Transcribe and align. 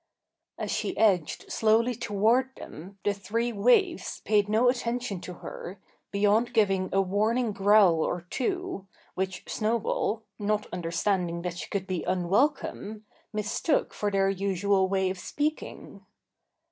As 0.57 0.71
she 0.71 0.97
edged 0.97 1.51
slowly 1.51 1.93
toward 1.93 2.55
them 2.55 2.97
the 3.03 3.13
three 3.13 3.53
waifs 3.53 4.19
paid 4.21 4.49
no 4.49 4.67
attention 4.67 5.21
to 5.21 5.35
her, 5.45 5.79
beyond 6.09 6.55
giving 6.55 6.89
a 6.91 6.99
warning 6.99 7.51
growl 7.51 8.01
or 8.03 8.21
two, 8.31 8.87
which 9.13 9.43
Snowball 9.47 10.23
not 10.39 10.65
understanding 10.73 11.43
that 11.43 11.59
she 11.59 11.69
could 11.69 11.85
be 11.85 12.03
unwelcome 12.05 13.05
mistook 13.31 13.93
for 13.93 14.09
their 14.09 14.27
usual 14.31 14.89
way 14.89 15.11
of 15.11 15.19
speaking. 15.19 16.03